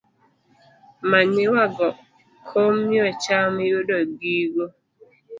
Manyiwa 1.09 1.63
go 1.75 1.89
komyo 2.47 3.05
cham 3.23 3.53
yudo 3.69 3.97
gigo 4.19 4.65